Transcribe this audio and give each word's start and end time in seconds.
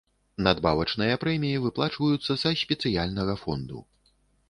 Надбавачныя 0.45 1.19
прэміі 1.25 1.61
выплачваюцца 1.67 2.31
са 2.47 2.57
спецыяльнага 2.65 3.41
фонду. 3.47 3.89